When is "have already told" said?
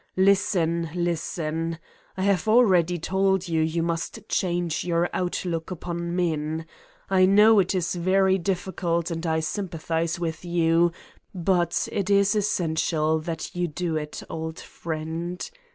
2.23-3.47